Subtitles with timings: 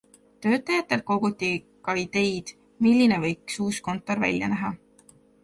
[0.43, 1.49] Töötajatelt koguti
[1.89, 2.55] ka ideid,
[2.87, 4.75] milline võiks uus kontor välja näha.